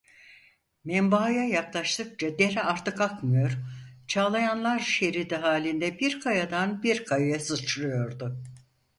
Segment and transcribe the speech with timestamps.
[0.83, 3.51] Menbaa yaklaştıkça dere artık akmıyor,
[4.07, 8.41] çağlayanlar şeridi halinde, bir kayadan bir kayaya sıçrıyordu.